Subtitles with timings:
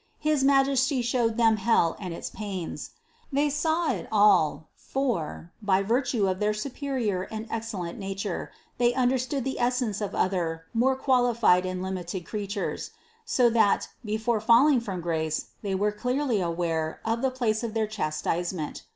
[0.17, 2.89] His Majesty showed them hell and its pains.
[3.31, 9.43] They saw it all; for, by virtue of their superior and excellent nature, they understood
[9.43, 12.89] the essence of other more qualified and limited creatures;
[13.25, 17.85] so that, before falling from grace, they were clearly aware of the place of their
[17.85, 18.81] chastise ment.